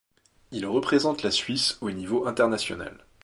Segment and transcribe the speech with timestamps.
[0.51, 3.05] Il représente la Suisse au niveau international.